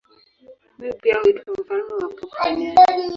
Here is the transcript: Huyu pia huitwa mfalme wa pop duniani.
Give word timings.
Huyu 0.77 0.93
pia 1.01 1.17
huitwa 1.23 1.55
mfalme 1.61 1.93
wa 1.93 1.99
pop 2.09 2.31
duniani. 2.49 2.75